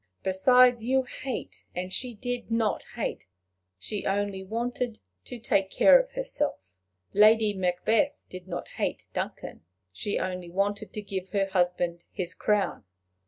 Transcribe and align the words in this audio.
Besides, 0.23 0.83
you 0.83 1.03
hate, 1.03 1.65
and 1.75 1.93
she 1.93 2.15
did 2.15 2.49
not 2.49 2.85
hate; 2.95 3.27
she 3.77 4.07
only 4.07 4.43
wanted 4.43 4.99
to 5.25 5.37
take 5.37 5.69
care 5.69 5.99
of 5.99 6.13
herself. 6.13 6.57
Lady 7.13 7.53
Macbeth 7.53 8.19
did 8.27 8.47
not 8.47 8.67
hate 8.67 9.03
Duncan; 9.13 9.61
she 9.93 10.17
only 10.17 10.49
wanted 10.49 10.91
to 10.93 11.03
give 11.03 11.29
her 11.33 11.45
husband 11.45 12.05
his 12.11 12.33
crown. 12.33 12.83